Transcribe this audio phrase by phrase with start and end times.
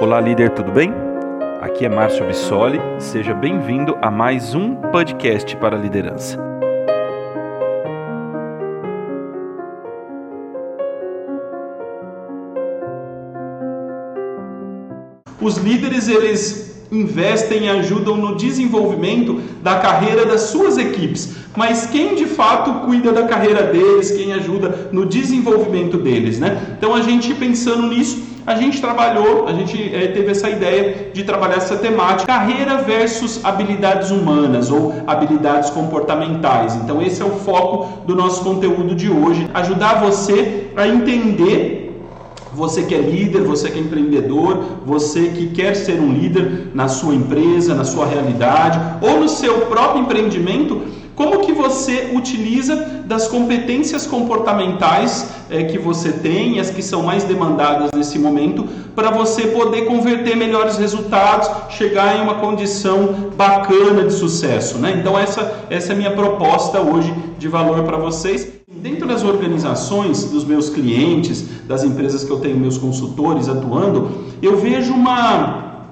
[0.00, 0.94] Olá, líder, tudo bem?
[1.60, 6.38] Aqui é Márcio Bissoli, seja bem-vindo a mais um podcast para a liderança.
[15.40, 22.14] Os líderes, eles investem e ajudam no desenvolvimento da carreira das suas equipes, mas quem
[22.14, 26.76] de fato cuida da carreira deles, quem ajuda no desenvolvimento deles, né?
[26.78, 31.22] Então a gente pensando nisso, a gente trabalhou, a gente é, teve essa ideia de
[31.22, 36.74] trabalhar essa temática, carreira versus habilidades humanas ou habilidades comportamentais.
[36.76, 41.76] Então esse é o foco do nosso conteúdo de hoje, ajudar você a entender
[42.54, 46.88] você que é líder, você que é empreendedor, você que quer ser um líder na
[46.88, 50.80] sua empresa, na sua realidade ou no seu próprio empreendimento,
[51.18, 57.24] como que você utiliza das competências comportamentais é, que você tem, as que são mais
[57.24, 64.12] demandadas nesse momento, para você poder converter melhores resultados, chegar em uma condição bacana de
[64.12, 64.78] sucesso.
[64.78, 64.96] Né?
[65.00, 68.52] Então essa, essa é a minha proposta hoje de valor para vocês.
[68.70, 74.08] Dentro das organizações dos meus clientes, das empresas que eu tenho meus consultores atuando,
[74.40, 75.82] eu vejo uma,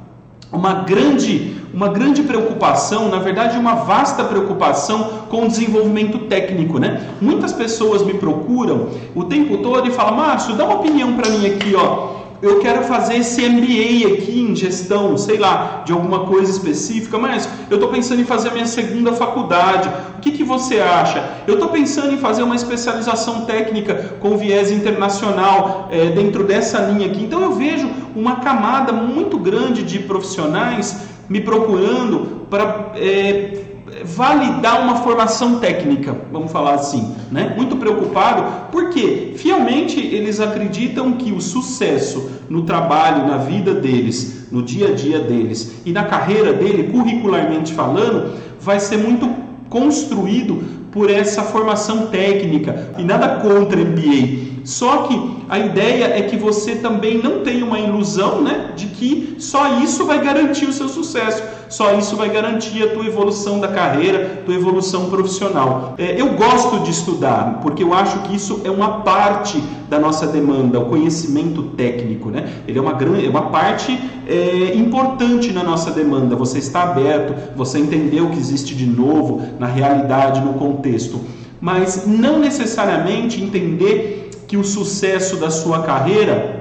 [0.52, 7.06] uma grande uma grande preocupação, na verdade, uma vasta preocupação com o desenvolvimento técnico, né?
[7.20, 11.46] Muitas pessoas me procuram o tempo todo e falam: "Márcio, dá uma opinião para mim
[11.46, 16.50] aqui, ó eu quero fazer esse MBA aqui em gestão, sei lá, de alguma coisa
[16.50, 19.88] específica, mas eu estou pensando em fazer a minha segunda faculdade.
[20.18, 21.28] O que, que você acha?
[21.46, 27.06] Eu estou pensando em fazer uma especialização técnica com viés internacional é, dentro dessa linha
[27.06, 27.22] aqui.
[27.22, 33.66] Então eu vejo uma camada muito grande de profissionais me procurando para é,
[34.05, 37.55] validar uma formação técnica, vamos falar assim, né?
[37.56, 44.62] Muito preocupado, porque fielmente eles acreditam que o sucesso no trabalho, na vida deles, no
[44.62, 49.28] dia a dia deles e na carreira dele, curricularmente falando, vai ser muito
[49.68, 54.55] construído por essa formação técnica e nada contra MBA.
[54.66, 59.36] Só que a ideia é que você também não tenha uma ilusão né, de que
[59.38, 63.68] só isso vai garantir o seu sucesso, só isso vai garantir a tua evolução da
[63.68, 65.94] carreira, tua evolução profissional.
[65.96, 70.27] É, eu gosto de estudar, porque eu acho que isso é uma parte da nossa
[70.27, 72.30] demanda, o conhecimento técnico.
[72.30, 72.48] Né?
[72.66, 73.96] Ele é uma, grande, é uma parte
[74.27, 76.34] é, importante na nossa demanda.
[76.34, 81.20] Você está aberto, você entendeu o que existe de novo na realidade, no contexto.
[81.60, 86.57] Mas não necessariamente entender que o sucesso da sua carreira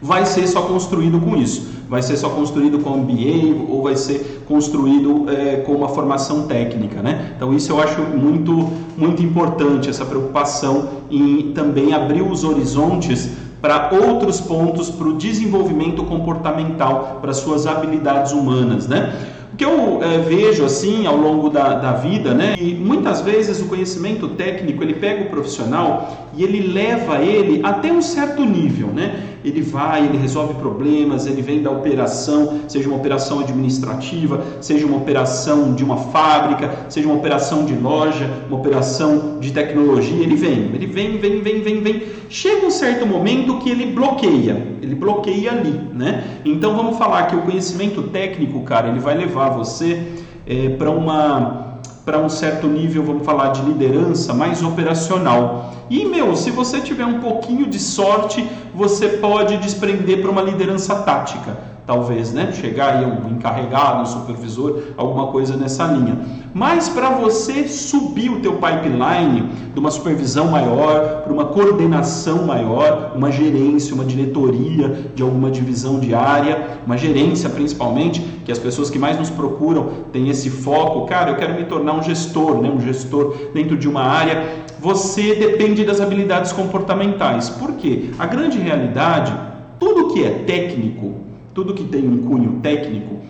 [0.00, 4.44] vai ser só construído com isso, vai ser só construído com MBA ou vai ser
[4.46, 7.32] construído é, com uma formação técnica, né?
[7.36, 13.30] Então isso eu acho muito muito importante essa preocupação em também abrir os horizontes
[13.62, 19.33] para outros pontos para o desenvolvimento comportamental, para suas habilidades humanas, né?
[19.54, 22.56] O que eu é, vejo assim ao longo da, da vida, né?
[22.58, 27.92] E muitas vezes o conhecimento técnico ele pega o profissional e ele leva ele até
[27.92, 29.33] um certo nível, né?
[29.44, 34.96] Ele vai, ele resolve problemas, ele vem da operação, seja uma operação administrativa, seja uma
[34.96, 40.70] operação de uma fábrica, seja uma operação de loja, uma operação de tecnologia, ele vem,
[40.74, 42.02] ele vem, vem, vem, vem, vem.
[42.28, 46.24] Chega um certo momento que ele bloqueia, ele bloqueia ali, né?
[46.44, 50.02] Então vamos falar que o conhecimento técnico, cara, ele vai levar você
[50.46, 51.63] é, para uma
[52.04, 55.72] para um certo nível, vamos falar de liderança mais operacional.
[55.88, 60.94] E meu, se você tiver um pouquinho de sorte, você pode desprender para uma liderança
[60.96, 62.52] tática talvez, né?
[62.52, 66.18] Chegar aí um encarregado, um supervisor, alguma coisa nessa linha.
[66.54, 73.12] Mas para você subir o teu pipeline de uma supervisão maior, para uma coordenação maior,
[73.14, 78.88] uma gerência, uma diretoria de alguma divisão de área, uma gerência principalmente, que as pessoas
[78.88, 82.70] que mais nos procuram têm esse foco, cara, eu quero me tornar um gestor, né?
[82.70, 84.64] Um gestor dentro de uma área.
[84.80, 87.48] Você depende das habilidades comportamentais.
[87.48, 88.10] Por quê?
[88.18, 89.32] A grande realidade,
[89.78, 91.23] tudo que é técnico,
[91.54, 93.20] tudo que tem um cunho técnico,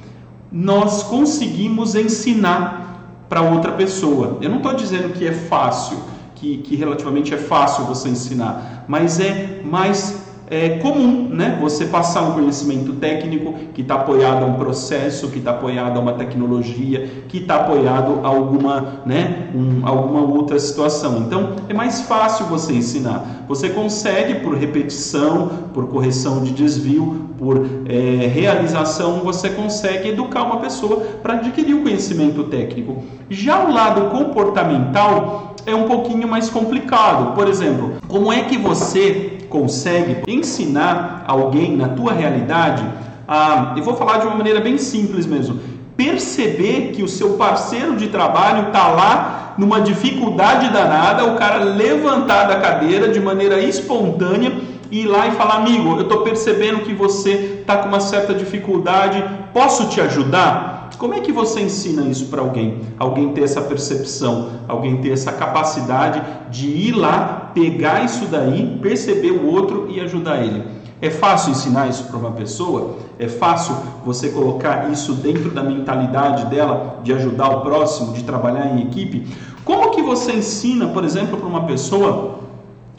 [0.51, 4.39] nós conseguimos ensinar para outra pessoa.
[4.41, 5.99] Eu não estou dizendo que é fácil,
[6.35, 11.59] que, que relativamente é fácil você ensinar, mas é mais é comum, né?
[11.61, 16.01] Você passar um conhecimento técnico que está apoiado a um processo, que está apoiado a
[16.01, 19.49] uma tecnologia, que está apoiado a alguma, né?
[19.55, 21.19] Um, alguma outra situação.
[21.19, 23.45] Então, é mais fácil você ensinar.
[23.49, 30.59] Você consegue por repetição, por correção de desvio, por é, realização, você consegue educar uma
[30.59, 33.03] pessoa para adquirir o conhecimento técnico.
[33.29, 37.35] Já o lado comportamental é um pouquinho mais complicado.
[37.35, 42.85] Por exemplo, como é que você consegue ensinar alguém na tua realidade
[43.29, 45.61] a, eu vou falar de uma maneira bem simples mesmo,
[45.97, 52.49] perceber que o seu parceiro de trabalho está lá numa dificuldade danada, o cara levantar
[52.49, 54.53] da cadeira de maneira espontânea
[54.91, 58.35] e ir lá e falar: amigo, eu estou percebendo que você está com uma certa
[58.35, 60.74] dificuldade, posso te ajudar?
[60.97, 62.81] Como é que você ensina isso para alguém?
[62.99, 69.33] Alguém ter essa percepção, alguém ter essa capacidade de ir lá, pegar isso daí, perceber
[69.33, 70.63] o outro e ajudar ele.
[71.01, 72.97] É fácil ensinar isso para uma pessoa?
[73.19, 78.75] É fácil você colocar isso dentro da mentalidade dela de ajudar o próximo, de trabalhar
[78.75, 79.27] em equipe?
[79.65, 82.41] Como que você ensina, por exemplo, para uma pessoa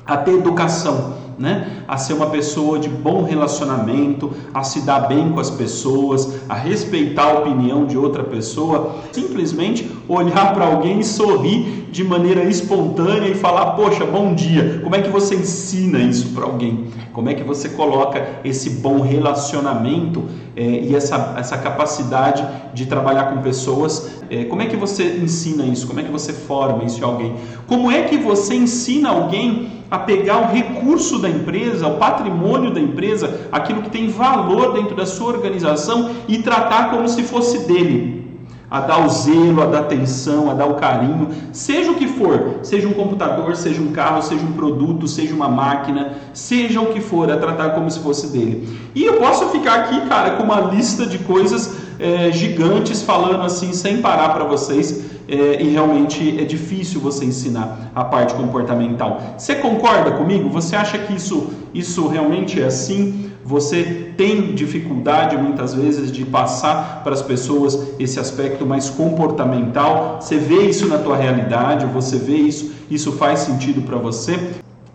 [0.06, 1.25] a ter educação?
[1.37, 1.83] Né?
[1.87, 6.55] a ser uma pessoa de bom relacionamento, a se dar bem com as pessoas, a
[6.55, 13.29] respeitar a opinião de outra pessoa, simplesmente olhar para alguém e sorrir de maneira espontânea
[13.29, 14.81] e falar: Poxa, bom dia.
[14.83, 16.87] Como é que você ensina isso para alguém?
[17.13, 23.25] Como é que você coloca esse bom relacionamento é, e essa, essa capacidade de trabalhar
[23.25, 24.23] com pessoas?
[24.29, 25.88] É, como é que você ensina isso?
[25.88, 27.35] Como é que você forma isso em alguém?
[27.67, 32.79] Como é que você ensina alguém a pegar o recurso da empresa, o patrimônio da
[32.79, 38.25] empresa, aquilo que tem valor dentro da sua organização e tratar como se fosse dele.
[38.69, 42.59] A dar o zelo, a dar atenção, a dar o carinho, seja o que for,
[42.63, 46.99] seja um computador, seja um carro, seja um produto, seja uma máquina, seja o que
[46.99, 48.67] for, a tratar como se fosse dele.
[48.95, 53.74] E eu posso ficar aqui, cara, com uma lista de coisas é, gigantes falando assim
[53.74, 59.36] sem parar para vocês é, e realmente é difícil você ensinar a parte comportamental.
[59.38, 60.50] Você concorda comigo?
[60.50, 63.31] Você acha que isso, isso realmente é assim?
[63.44, 70.19] Você tem dificuldade muitas vezes de passar para as pessoas esse aspecto mais comportamental?
[70.19, 71.86] Você vê isso na tua realidade?
[71.88, 72.74] Você vê isso?
[72.89, 74.39] Isso faz sentido para você?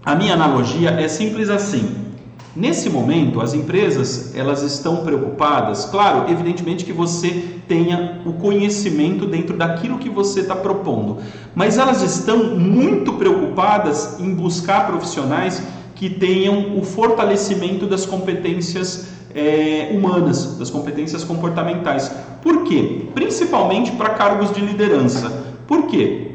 [0.05, 2.09] A minha analogia é simples assim.
[2.55, 9.56] Nesse momento, as empresas elas estão preocupadas, claro, evidentemente que você tenha o conhecimento dentro
[9.56, 11.19] daquilo que você está propondo,
[11.55, 15.62] mas elas estão muito preocupadas em buscar profissionais
[15.94, 22.11] que tenham o fortalecimento das competências é, humanas, das competências comportamentais.
[22.43, 23.06] Por quê?
[23.14, 25.31] Principalmente para cargos de liderança.
[25.69, 26.32] Por quê?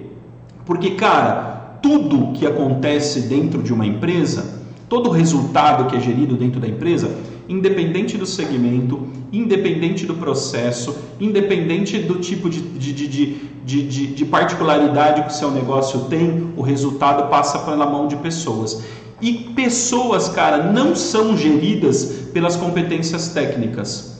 [0.66, 4.55] Porque, cara, tudo que acontece dentro de uma empresa
[4.96, 7.14] Todo resultado que é gerido dentro da empresa,
[7.50, 15.24] independente do segmento, independente do processo, independente do tipo de, de, de, de, de particularidade
[15.24, 18.86] que o seu negócio tem, o resultado passa pela mão de pessoas.
[19.22, 24.15] E pessoas, cara, não são geridas pelas competências técnicas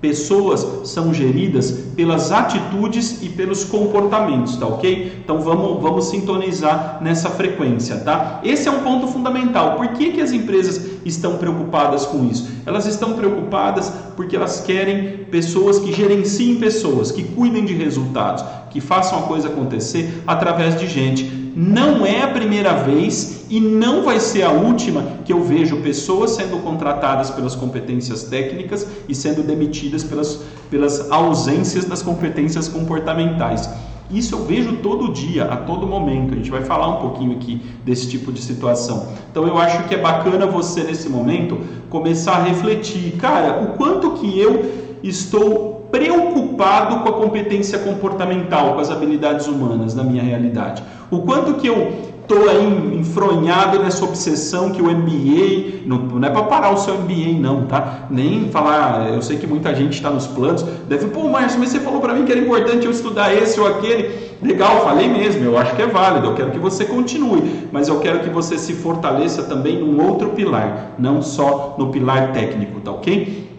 [0.00, 5.20] Pessoas são geridas pelas atitudes e pelos comportamentos, tá ok?
[5.22, 8.40] Então vamos, vamos sintonizar nessa frequência, tá?
[8.42, 9.76] Esse é um ponto fundamental.
[9.76, 12.48] Por que, que as empresas estão preocupadas com isso?
[12.64, 18.80] Elas estão preocupadas porque elas querem pessoas que gerenciem pessoas, que cuidem de resultados, que
[18.80, 24.20] façam a coisa acontecer através de gente não é a primeira vez e não vai
[24.20, 30.04] ser a última que eu vejo pessoas sendo contratadas pelas competências técnicas e sendo demitidas
[30.04, 33.68] pelas, pelas ausências das competências comportamentais.
[34.10, 36.34] Isso eu vejo todo dia, a todo momento.
[36.34, 39.08] A gente vai falar um pouquinho aqui desse tipo de situação.
[39.30, 41.58] Então eu acho que é bacana você nesse momento
[41.88, 44.72] começar a refletir, cara, o quanto que eu
[45.02, 50.82] estou preocupado com a competência comportamental, com as habilidades humanas na minha realidade.
[51.10, 56.30] O quanto que eu estou aí enfronhado nessa obsessão que o MBA, não, não é
[56.30, 58.06] para parar o seu MBA não, tá?
[58.08, 61.80] Nem falar, eu sei que muita gente está nos planos, deve, pô Márcio, mas você
[61.80, 64.30] falou para mim que era importante eu estudar esse ou aquele.
[64.40, 67.98] Legal, falei mesmo, eu acho que é válido, eu quero que você continue, mas eu
[67.98, 72.92] quero que você se fortaleça também num outro pilar, não só no pilar técnico, tá
[72.92, 73.50] ok?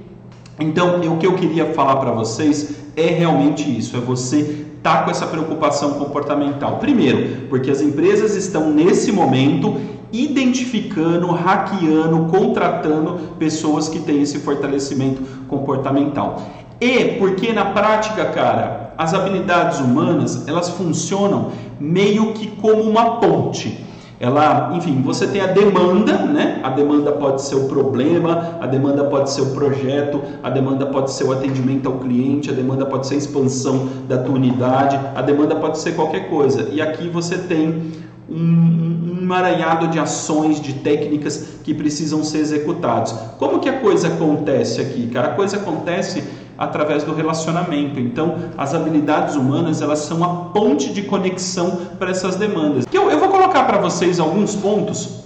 [0.60, 5.04] Então, o que eu queria falar para vocês é realmente isso: é você estar tá
[5.04, 6.78] com essa preocupação comportamental.
[6.78, 9.80] Primeiro, porque as empresas estão nesse momento
[10.12, 16.42] identificando, hackeando, contratando pessoas que têm esse fortalecimento comportamental.
[16.82, 23.86] E porque na prática, cara, as habilidades humanas elas funcionam meio que como uma ponte
[24.22, 26.62] ela, enfim, você tem a demanda, né?
[26.64, 31.12] A demanda pode ser o problema, a demanda pode ser o projeto, a demanda pode
[31.12, 35.22] ser o atendimento ao cliente, a demanda pode ser a expansão da tua unidade, a
[35.24, 36.70] demanda pode ser qualquer coisa.
[36.72, 37.92] E aqui você tem
[38.30, 43.14] um, emaranhado de ações, de técnicas que precisam ser executados.
[43.40, 45.30] Como que a coisa acontece aqui, cara?
[45.30, 46.24] A coisa acontece
[46.62, 48.00] através do relacionamento.
[48.00, 52.86] Então, as habilidades humanas elas são a ponte de conexão para essas demandas.
[52.94, 55.24] Eu, eu vou colocar para vocês alguns pontos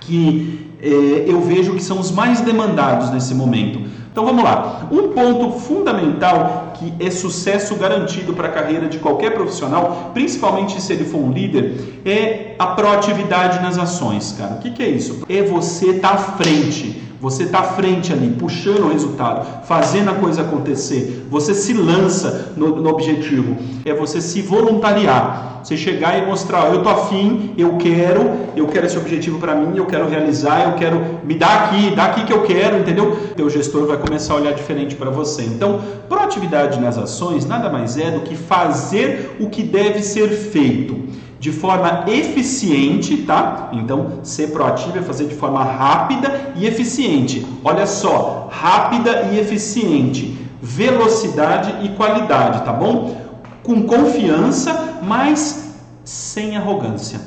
[0.00, 3.88] que é, eu vejo que são os mais demandados nesse momento.
[4.10, 4.88] Então vamos lá.
[4.90, 10.92] Um ponto fundamental que é sucesso garantido para a carreira de qualquer profissional, principalmente se
[10.92, 14.54] ele for um líder, é a proatividade nas ações, cara.
[14.54, 15.22] O que, que é isso?
[15.28, 20.10] É você estar tá à frente você está à frente ali, puxando o resultado, fazendo
[20.10, 21.26] a coisa acontecer.
[21.28, 23.56] Você se lança no, no objetivo.
[23.84, 25.60] É você se voluntariar.
[25.62, 29.76] Você chegar e mostrar, eu tô afim, eu quero, eu quero esse objetivo para mim,
[29.76, 33.18] eu quero realizar, eu quero me dar aqui, dar aqui que eu quero, entendeu?
[33.36, 35.42] Teu gestor vai começar a olhar diferente para você.
[35.42, 41.08] Então, proatividade nas ações nada mais é do que fazer o que deve ser feito
[41.38, 43.70] de forma eficiente, tá?
[43.72, 47.46] Então, ser proativo é fazer de forma rápida e eficiente.
[47.64, 53.16] Olha só, rápida e eficiente, velocidade e qualidade, tá bom?
[53.62, 57.20] Com confiança, mas sem arrogância.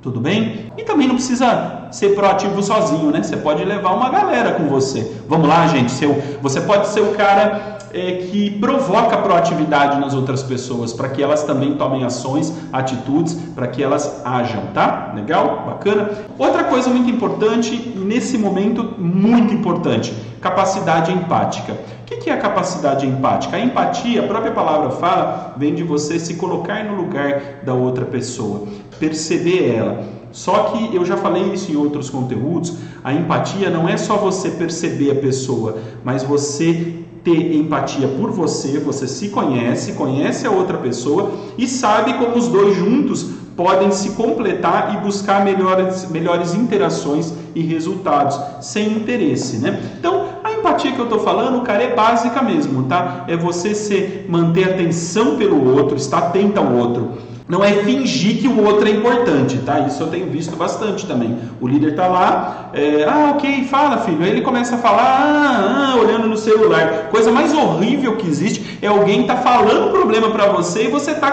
[0.00, 0.72] Tudo bem?
[0.78, 3.22] E também não precisa ser proativo sozinho, né?
[3.22, 5.16] Você pode levar uma galera com você.
[5.28, 5.90] Vamos lá, gente.
[5.92, 11.22] Seu, você pode ser o cara é, que provoca proatividade nas outras pessoas, para que
[11.22, 15.12] elas também tomem ações, atitudes, para que elas ajam, tá?
[15.14, 15.64] Legal?
[15.66, 16.10] Bacana?
[16.38, 21.72] Outra coisa muito importante, nesse momento, muito importante, capacidade empática.
[21.72, 23.56] O que é a capacidade empática?
[23.56, 28.04] A empatia, a própria palavra fala, vem de você se colocar no lugar da outra
[28.04, 28.66] pessoa,
[28.98, 30.19] perceber ela.
[30.32, 34.50] Só que eu já falei isso em outros conteúdos, a empatia não é só você
[34.50, 36.94] perceber a pessoa, mas você
[37.24, 42.48] ter empatia por você, você se conhece, conhece a outra pessoa e sabe como os
[42.48, 49.82] dois juntos podem se completar e buscar melhores, melhores interações e resultados sem interesse, né?
[49.98, 53.26] Então, a empatia que eu estou falando, cara, é básica mesmo, tá?
[53.28, 57.18] É você se manter atenção pelo outro, estar atento ao outro
[57.50, 59.80] não é fingir que o outro é importante, tá?
[59.80, 61.36] Isso eu tenho visto bastante também.
[61.60, 64.22] O líder tá lá, é, ah, ok, fala, filho.
[64.22, 67.08] Aí ele começa a falar, ah, ah, olhando no celular.
[67.10, 71.32] Coisa mais horrível que existe é alguém tá falando problema para você e você tá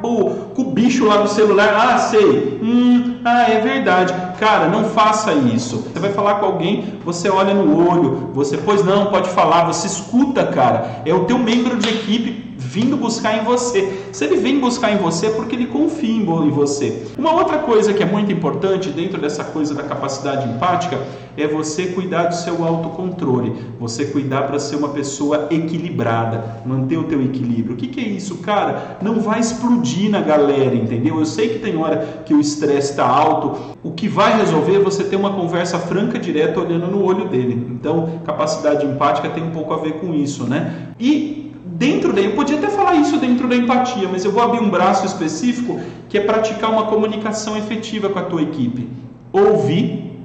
[0.00, 1.74] com, com o bicho lá no celular.
[1.76, 2.60] Ah, sei.
[2.62, 4.14] Hum, ah, é verdade.
[4.38, 5.78] Cara, não faça isso.
[5.92, 9.88] Você vai falar com alguém, você olha no olho, você, pois não, pode falar, você
[9.88, 11.02] escuta, cara.
[11.04, 14.08] É o teu membro de equipe vindo buscar em você.
[14.12, 17.06] Se ele vem buscar em você é porque ele confia em você.
[17.18, 20.98] Uma outra coisa que é muito importante dentro dessa coisa da capacidade empática
[21.36, 27.04] é você cuidar do seu autocontrole, você cuidar para ser uma pessoa equilibrada, manter o
[27.04, 27.74] teu equilíbrio.
[27.74, 28.98] O que, que é isso, cara?
[29.02, 31.18] Não vai explodir na galera, entendeu?
[31.18, 33.76] Eu sei que tem hora que o estresse está alto.
[33.82, 37.66] O que vai resolver é você ter uma conversa franca, direta, olhando no olho dele.
[37.70, 40.88] Então, capacidade empática tem um pouco a ver com isso, né?
[40.98, 41.45] E
[41.78, 44.70] dentro daí, eu podia até falar isso dentro da empatia, mas eu vou abrir um
[44.70, 45.78] braço específico
[46.08, 48.88] que é praticar uma comunicação efetiva com a tua equipe.
[49.32, 50.18] Ouvir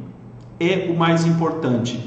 [0.59, 1.99] é o mais importante.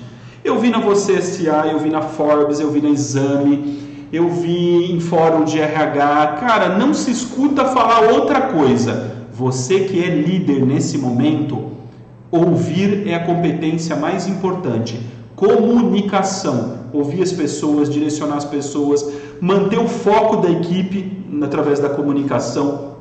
[0.43, 4.93] Eu vi na Você SA, eu vi na Forbes, eu vi na Exame, eu vi
[4.93, 6.39] em fórum de RH.
[6.41, 9.13] Cara, não se escuta falar outra coisa.
[9.33, 11.73] Você que é líder nesse momento,
[12.31, 15.01] ouvir é a competência mais importante.
[15.37, 19.05] Comunicação ouvir as pessoas, direcionar as pessoas,
[19.41, 22.95] manter o foco da equipe através da comunicação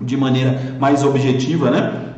[0.00, 2.14] de maneira mais objetiva, né?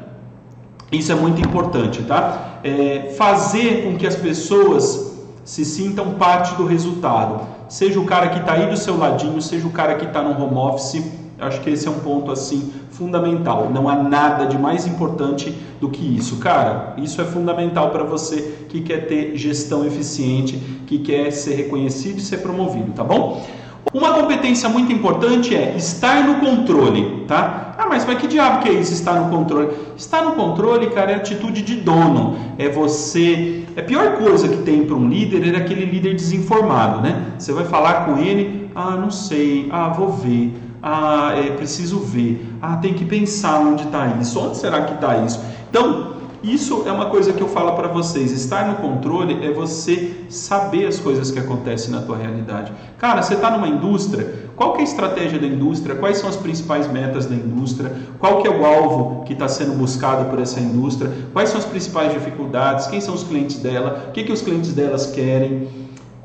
[0.90, 2.60] Isso é muito importante, tá?
[2.64, 7.46] É fazer com que as pessoas se sintam parte do resultado.
[7.68, 10.42] Seja o cara que está aí do seu ladinho, seja o cara que está no
[10.42, 11.02] home office,
[11.38, 13.70] acho que esse é um ponto assim fundamental.
[13.72, 16.36] Não há nada de mais importante do que isso.
[16.36, 22.18] Cara, isso é fundamental para você que quer ter gestão eficiente, que quer ser reconhecido
[22.18, 23.44] e ser promovido, tá bom?
[23.92, 27.74] Uma competência muito importante é estar no controle, tá?
[27.76, 29.74] Ah, mas, mas que diabo que é isso, estar no controle?
[29.96, 32.36] Estar no controle, cara, é atitude de dono.
[32.56, 33.64] É você...
[33.76, 37.34] É a pior coisa que tem para um líder é aquele líder desinformado, né?
[37.38, 40.52] Você vai falar com ele, ah, não sei, ah, vou ver
[40.86, 45.16] ah, é preciso ver, ah, tem que pensar onde está isso, onde será que está
[45.16, 45.40] isso?
[45.70, 46.12] Então,
[46.42, 48.30] isso é uma coisa que eu falo para vocês.
[48.30, 52.70] Estar no controle é você saber as coisas que acontecem na tua realidade.
[52.98, 55.96] Cara, você está numa indústria, qual é a estratégia da indústria?
[55.96, 57.90] Quais são as principais metas da indústria?
[58.18, 61.10] Qual que é o alvo que está sendo buscado por essa indústria?
[61.32, 62.88] Quais são as principais dificuldades?
[62.88, 64.08] Quem são os clientes dela?
[64.10, 65.66] O que, que os clientes delas querem?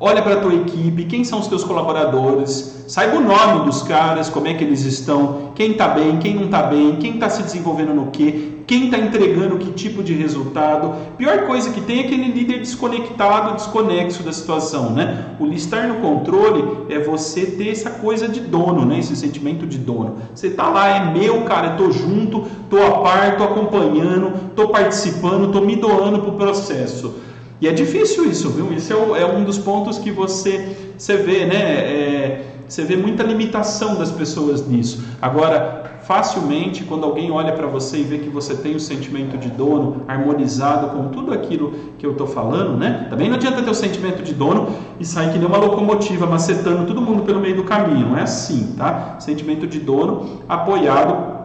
[0.02, 4.30] Olha para a tua equipe, quem são os teus colaboradores, saiba o nome dos caras,
[4.30, 7.44] como é que eles estão, quem está bem, quem não está bem, quem está se
[7.44, 10.94] desenvolvendo no que, quem está entregando que tipo de resultado.
[11.18, 15.36] Pior coisa que tem é aquele líder desconectado, desconexo da situação, né?
[15.38, 19.00] O estar no controle é você ter essa coisa de dono, né?
[19.00, 20.20] Esse sentimento de dono.
[20.34, 25.48] Você está lá, é meu, cara, estou junto, estou a par, estou acompanhando, estou participando,
[25.48, 27.16] estou me doando para o processo.
[27.62, 28.72] E é difícil isso, viu?
[28.72, 31.56] Isso é, é um dos pontos que você, você vê, né?
[31.56, 35.04] É, você vê muita limitação das pessoas nisso.
[35.22, 39.50] Agora, facilmente, quando alguém olha para você e vê que você tem o sentimento de
[39.50, 43.08] dono harmonizado com tudo aquilo que eu estou falando, né?
[43.10, 46.86] Também não adianta ter o sentimento de dono e sair que nem uma locomotiva macetando
[46.86, 48.10] todo mundo pelo meio do caminho.
[48.10, 49.18] Não é assim, tá?
[49.20, 51.40] Sentimento de dono apoiado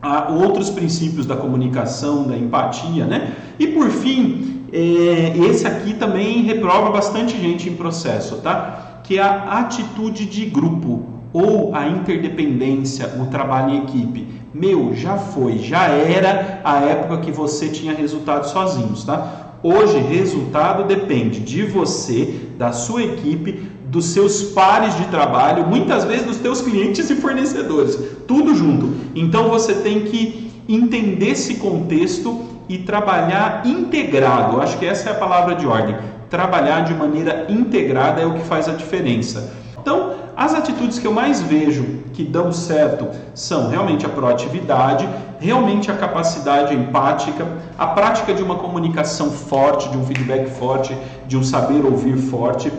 [0.00, 3.32] a outros princípios da comunicação, da empatia, né?
[3.58, 9.00] E por fim, esse aqui também reprova bastante gente em processo, tá?
[9.04, 14.26] Que é a atitude de grupo ou a interdependência, o trabalho em equipe.
[14.52, 19.58] Meu, já foi, já era a época que você tinha resultados sozinhos, tá?
[19.62, 26.26] Hoje, resultado depende de você, da sua equipe, dos seus pares de trabalho, muitas vezes
[26.26, 28.92] dos teus clientes e fornecedores, tudo junto.
[29.14, 34.60] Então você tem que entender esse contexto e trabalhar integrado.
[34.60, 35.96] Acho que essa é a palavra de ordem.
[36.30, 39.52] Trabalhar de maneira integrada é o que faz a diferença.
[39.78, 45.90] Então, as atitudes que eu mais vejo que dão certo são realmente a proatividade, realmente
[45.90, 47.46] a capacidade empática,
[47.78, 50.96] a prática de uma comunicação forte, de um feedback forte,
[51.28, 52.72] de um saber ouvir forte.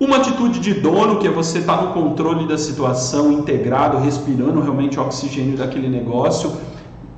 [0.00, 4.60] Uma atitude de dono, que é você estar tá no controle da situação, integrado, respirando
[4.62, 6.50] realmente o oxigênio daquele negócio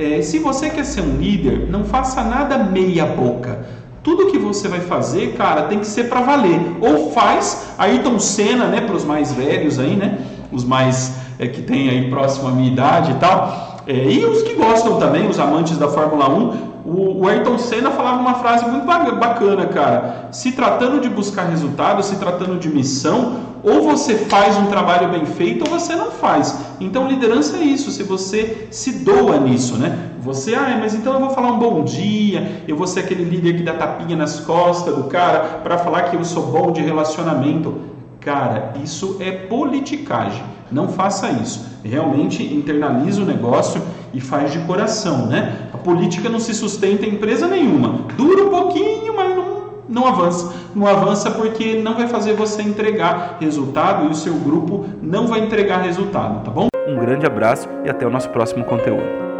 [0.02, 3.66] é, se você quer ser um líder, não faça nada meia boca.
[4.02, 6.60] Tudo que você vai fazer, cara, tem que ser para valer.
[6.80, 10.18] Ou faz, Ayrton Senna, né, para os mais velhos aí, né,
[10.50, 14.42] os mais é, que tem aí próximo à minha idade e tal, é, e os
[14.42, 18.84] que gostam também, os amantes da Fórmula 1, o, Ayrton Senna falava uma frase muito
[18.84, 20.28] bacana, cara.
[20.32, 25.24] Se tratando de buscar resultado, se tratando de missão, ou você faz um trabalho bem
[25.24, 26.58] feito ou você não faz.
[26.84, 30.10] Então, liderança é isso, se você se doa nisso, né?
[30.22, 33.56] Você, ah, mas então eu vou falar um bom dia, eu vou ser aquele líder
[33.56, 37.74] que dá tapinha nas costas do cara para falar que eu sou bom de relacionamento.
[38.20, 40.44] Cara, isso é politicagem.
[40.70, 41.66] Não faça isso.
[41.84, 43.82] Realmente internaliza o negócio
[44.14, 45.68] e faz de coração, né?
[45.74, 48.06] A política não se sustenta em empresa nenhuma.
[48.16, 50.54] Dura um pouquinho, mas não, não avança.
[50.74, 55.40] Não avança porque não vai fazer você entregar resultado e o seu grupo não vai
[55.40, 56.71] entregar resultado, tá bom?
[56.92, 59.31] Um grande abraço e até o nosso próximo conteúdo.